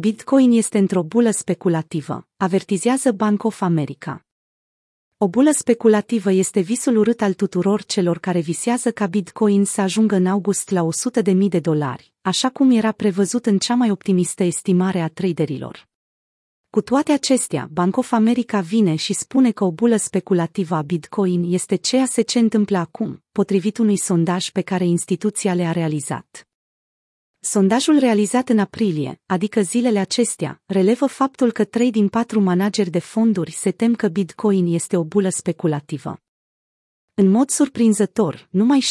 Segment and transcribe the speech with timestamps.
[0.00, 4.26] Bitcoin este într-o bulă speculativă, avertizează Bank of America.
[5.18, 10.14] O bulă speculativă este visul urât al tuturor celor care visează ca Bitcoin să ajungă
[10.14, 10.88] în august la
[11.24, 15.88] 100.000 de dolari, așa cum era prevăzut în cea mai optimistă estimare a traderilor.
[16.70, 21.52] Cu toate acestea, Bank of America vine și spune că o bulă speculativă a Bitcoin
[21.52, 26.49] este ceea ce întâmplă acum, potrivit unui sondaj pe care instituția le-a realizat.
[27.42, 32.98] Sondajul realizat în aprilie, adică zilele acestea, relevă faptul că trei din patru manageri de
[32.98, 36.20] fonduri se tem că Bitcoin este o bulă speculativă.
[37.14, 38.82] În mod surprinzător, numai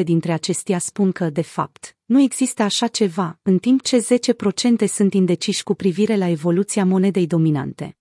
[0.00, 4.06] 16% dintre acestea spun că, de fapt, nu există așa ceva, în timp ce
[4.84, 7.96] 10% sunt indeciși cu privire la evoluția monedei dominante.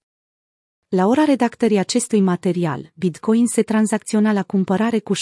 [0.94, 5.20] La ora redactării acestui material, Bitcoin se tranzacționa la cumpărare cu 64.610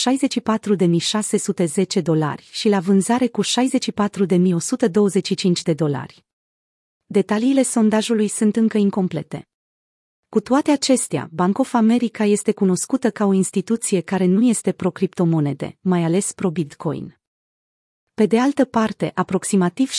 [2.04, 3.48] dolari și la vânzare cu 64.125
[5.64, 6.26] de dolari.
[7.06, 9.48] Detaliile sondajului sunt încă incomplete.
[10.30, 15.78] Cu toate acestea, Bank of America este cunoscută ca o instituție care nu este pro-criptomonede,
[15.82, 17.19] mai ales pro-Bitcoin.
[18.20, 19.92] Pe de altă parte, aproximativ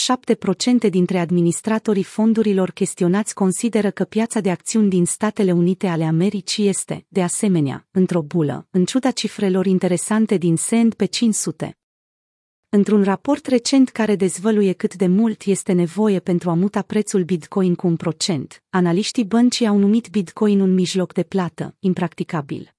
[0.85, 6.67] 7% dintre administratorii fondurilor chestionați consideră că piața de acțiuni din Statele Unite ale Americii
[6.67, 11.77] este, de asemenea, într-o bulă, în ciuda cifrelor interesante din S&P 500.
[12.69, 17.75] Într-un raport recent care dezvăluie cât de mult este nevoie pentru a muta prețul Bitcoin
[17.75, 22.75] cu un procent, analiștii băncii au numit Bitcoin un mijloc de plată, impracticabil.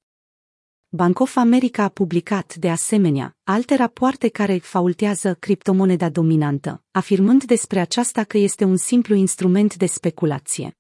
[0.95, 7.81] Bank of America a publicat, de asemenea, alte rapoarte care faultează criptomoneda dominantă, afirmând despre
[7.81, 10.77] aceasta că este un simplu instrument de speculație.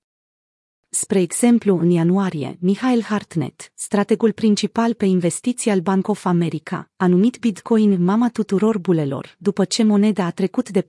[0.88, 7.06] Spre exemplu, în ianuarie, Michael Hartnett, strategul principal pe investiții al Bank of America, a
[7.06, 10.86] numit Bitcoin mama tuturor bulelor, după ce moneda a trecut de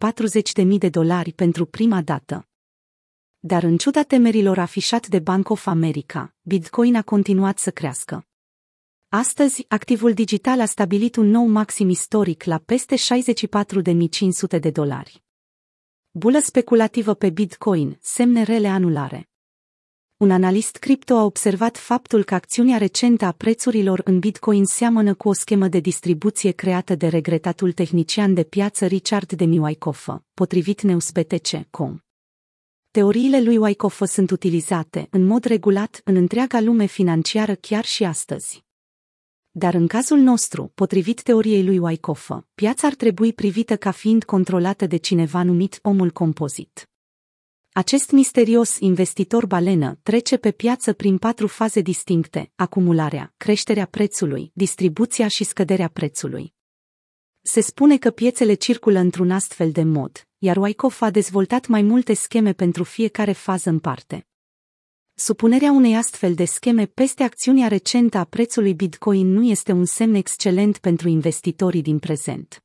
[0.64, 2.48] 40.000 de dolari pentru prima dată.
[3.40, 8.28] Dar în ciuda temerilor afișat de Bank of America, Bitcoin a continuat să crească.
[9.16, 15.24] Astăzi, activul digital a stabilit un nou maxim istoric la peste 64.500 de dolari.
[16.12, 19.30] Bulă speculativă pe Bitcoin, semne rele anulare.
[20.18, 25.30] Un analist cripto a observat faptul că acțiunea recentă a prețurilor în Bitcoin seamănă cu
[25.30, 31.98] o schemă de distribuție creată de regretatul tehnician de piață Richard de Wyckoff, potrivit NewsBTC.com.
[32.92, 38.63] Teoriile lui Wyckoff sunt utilizate în mod regulat în întreaga lume financiară chiar și astăzi.
[39.56, 44.86] Dar în cazul nostru, potrivit teoriei lui Wyckoff, piața ar trebui privită ca fiind controlată
[44.86, 46.90] de cineva numit omul compozit.
[47.72, 55.28] Acest misterios investitor balenă trece pe piață prin patru faze distincte, acumularea, creșterea prețului, distribuția
[55.28, 56.54] și scăderea prețului.
[57.42, 62.14] Se spune că piețele circulă într-un astfel de mod, iar Wyckoff a dezvoltat mai multe
[62.14, 64.28] scheme pentru fiecare fază în parte.
[65.16, 70.14] Supunerea unei astfel de scheme peste acțiunea recentă a prețului Bitcoin nu este un semn
[70.14, 72.64] excelent pentru investitorii din prezent.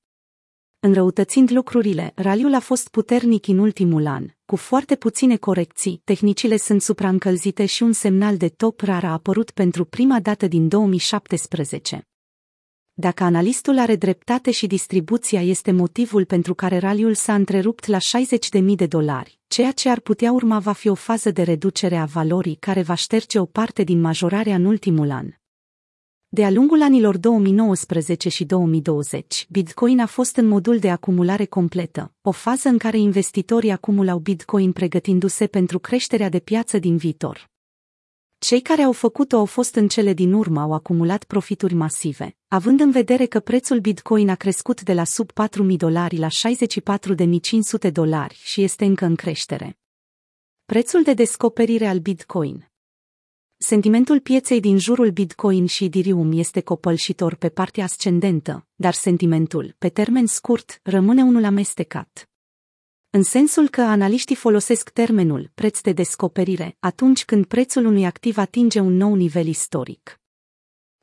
[0.81, 6.83] Înrăutățind lucrurile, raliul a fost puternic în ultimul an, cu foarte puține corecții, tehnicile sunt
[6.83, 12.09] supraîncălzite și un semnal de top rar a apărut pentru prima dată din 2017.
[13.01, 18.63] Dacă analistul are dreptate și distribuția este motivul pentru care raliul s-a întrerupt la 60.000
[18.75, 22.55] de dolari, ceea ce ar putea urma va fi o fază de reducere a valorii
[22.55, 25.27] care va șterge o parte din majorarea în ultimul an.
[26.29, 32.31] De-a lungul anilor 2019 și 2020, Bitcoin a fost în modul de acumulare completă, o
[32.31, 37.51] fază în care investitorii acumulau Bitcoin pregătindu-se pentru creșterea de piață din viitor.
[38.39, 42.81] Cei care au făcut-o au fost în cele din urmă au acumulat profituri masive, având
[42.81, 46.29] în vedere că prețul Bitcoin a crescut de la sub 4.000 dolari la
[47.87, 49.79] 64.500 dolari și este încă în creștere.
[50.65, 52.71] Prețul de descoperire al Bitcoin
[53.57, 59.89] Sentimentul pieței din jurul Bitcoin și Ethereum este copălșitor pe partea ascendentă, dar sentimentul, pe
[59.89, 62.29] termen scurt, rămâne unul amestecat.
[63.11, 68.81] În sensul că analiștii folosesc termenul preț de descoperire atunci când prețul unui activ atinge
[68.81, 70.21] un nou nivel istoric.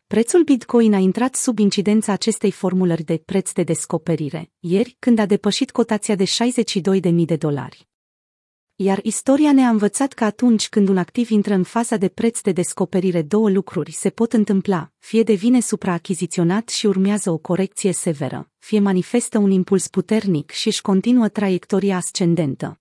[0.08, 5.26] Prețul Bitcoin a intrat sub incidența acestei formulări de preț de descoperire, ieri, când a
[5.26, 7.88] depășit cotația de 62.000 de dolari.
[8.78, 12.52] Iar istoria ne-a învățat că atunci când un activ intră în faza de preț de
[12.52, 18.80] descoperire, două lucruri se pot întâmpla, fie devine supraachiziționat și urmează o corecție severă, fie
[18.80, 22.80] manifestă un impuls puternic și își continuă traiectoria ascendentă.